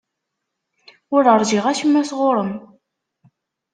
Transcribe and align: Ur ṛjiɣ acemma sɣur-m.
Ur 1.15 1.23
ṛjiɣ 1.39 1.65
acemma 1.71 2.01
sɣur-m. 2.09 2.51